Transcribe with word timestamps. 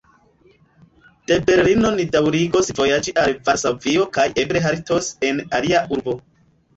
De 1.31 1.35
Berlino 1.49 1.91
ni 1.99 2.05
daŭrigos 2.15 2.71
vojaĝi 2.79 3.13
al 3.23 3.35
Varsovio 3.49 4.07
kaj 4.17 4.25
eble 4.45 4.63
haltos 4.65 5.11
en 5.29 5.43
alia 5.59 5.83
urbo. 5.97 6.17